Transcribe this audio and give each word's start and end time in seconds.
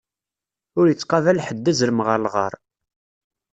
Ur 0.79 0.85
ittqabal 0.87 1.39
ḥedd 1.45 1.71
azrem 1.71 1.99
ɣeṛ 2.05 2.17
lɣaṛ. 2.25 2.53